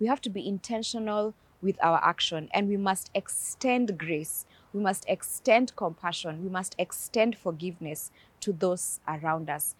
[0.00, 4.46] we have to be intentional with our action and we must extend grace.
[4.72, 6.42] We must extend compassion.
[6.44, 9.74] We must extend forgiveness to those around us.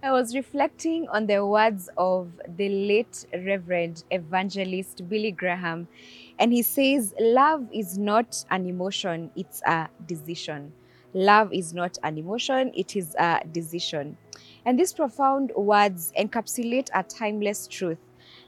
[0.00, 5.88] I was reflecting on the words of the late Reverend Evangelist Billy Graham,
[6.38, 10.72] and he says, Love is not an emotion, it's a decision.
[11.14, 14.16] Love is not an emotion, it is a decision.
[14.64, 17.98] And these profound words encapsulate a timeless truth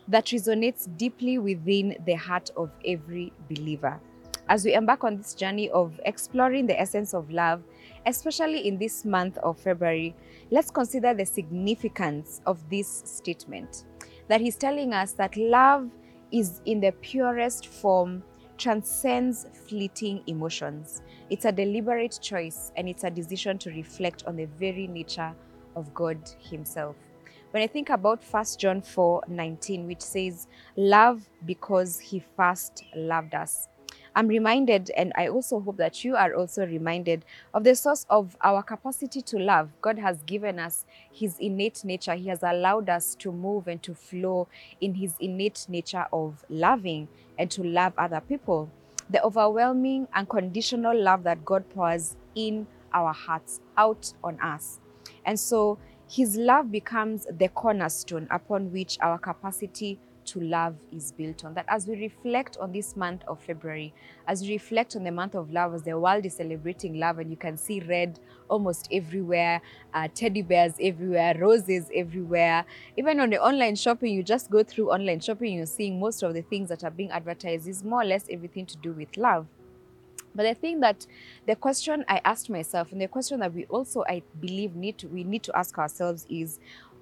[0.09, 4.01] that resonates deeply within the heart of every believer.
[4.49, 7.62] As we embark on this journey of exploring the essence of love,
[8.07, 10.15] especially in this month of February,
[10.51, 13.85] let's consider the significance of this statement
[14.29, 15.91] that he's telling us that love
[16.33, 18.23] is in the purest form
[18.61, 21.01] transcends fleeting emotions.
[21.31, 25.35] It's a deliberate choice and it's a decision to reflect on the very nature
[25.75, 26.95] of God Himself.
[27.52, 33.35] When I think about 1 John 4 19, which says, Love because He first loved
[33.35, 33.67] us.
[34.15, 38.37] I'm reminded, and I also hope that you are also reminded of the source of
[38.43, 39.71] our capacity to love.
[39.80, 42.15] God has given us His innate nature.
[42.15, 44.49] He has allowed us to move and to flow
[44.80, 47.09] in His innate nature of loving
[47.39, 48.69] and to love other people.
[49.09, 54.80] The overwhelming, unconditional love that God pours in our hearts, out on us.
[55.24, 60.01] And so His love becomes the cornerstone upon which our capacity
[60.31, 61.55] to love is built on.
[61.55, 63.93] That as we reflect on this month of February,
[64.27, 67.31] as we reflect on the month of love, as the world is celebrating love, and
[67.31, 68.19] you can see red
[68.49, 69.61] almost everywhere,
[69.95, 72.65] uh, teddy bears everywhere, roses everywhere.
[72.97, 76.34] Even on the online shopping, you just go through online shopping, you're seeing most of
[76.34, 79.47] the things that are being advertised is more or less everything to do with love.
[80.34, 81.06] But I think that
[81.47, 85.09] the question I asked myself, and the question that we also, I believe, need to
[85.09, 86.61] we need to ask ourselves is,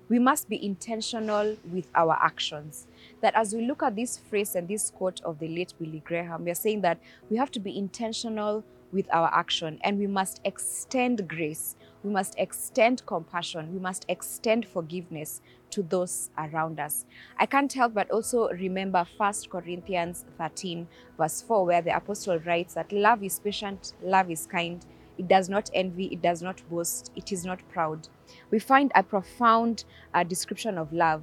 [0.09, 2.87] we must be intentional with our actions.
[3.21, 6.45] That as we look at this phrase and this quote of the late Billy Graham,
[6.45, 6.99] we are saying that
[7.31, 11.77] we have to be intentional with our action and we must extend grace.
[12.03, 13.73] We must extend compassion.
[13.73, 17.05] We must extend forgiveness to those around us.
[17.39, 20.87] I can't help but also remember 1 Corinthians 13,
[21.19, 24.85] verse 4, where the apostle writes that love is patient, love is kind,
[25.19, 28.09] it does not envy, it does not boast, it is not proud.
[28.51, 31.23] We find a profound uh, description of love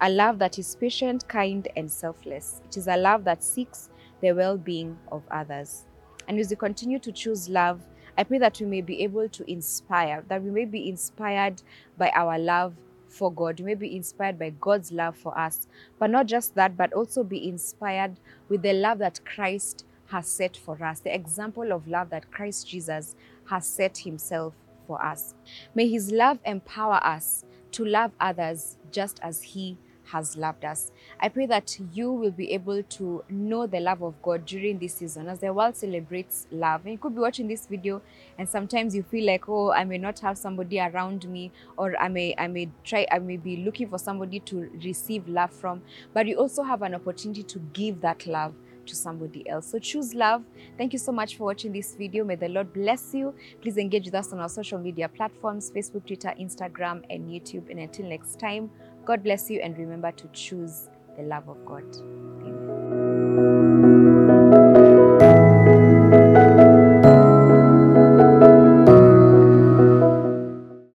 [0.00, 2.60] a love that is patient, kind, and selfless.
[2.66, 3.90] It is a love that seeks
[4.20, 5.86] the well being of others.
[6.28, 7.80] And as we continue to choose love,
[8.18, 11.62] I pray that we may be able to inspire, that we may be inspired
[11.98, 12.74] by our love
[13.08, 13.60] for God.
[13.60, 15.66] We may be inspired by God's love for us.
[15.98, 18.18] But not just that, but also be inspired
[18.48, 22.68] with the love that Christ has set for us, the example of love that Christ
[22.68, 24.54] Jesus has set himself
[24.86, 25.34] for us.
[25.74, 30.90] May his love empower us to love others just as he has loved us.
[31.20, 34.94] I pray that you will be able to know the love of God during this
[34.94, 36.82] season as the world celebrates love.
[36.84, 38.02] And you could be watching this video
[38.38, 42.08] and sometimes you feel like, oh, I may not have somebody around me, or I
[42.08, 46.26] may I may try, I may be looking for somebody to receive love from, but
[46.26, 48.54] you also have an opportunity to give that love
[48.86, 49.66] to somebody else.
[49.70, 50.42] So choose love.
[50.78, 52.24] Thank you so much for watching this video.
[52.24, 53.34] May the Lord bless you.
[53.60, 57.68] Please engage with us on our social media platforms, Facebook, Twitter, Instagram, and YouTube.
[57.70, 58.70] And until next time,
[59.06, 61.84] God bless you and remember to choose the love of God.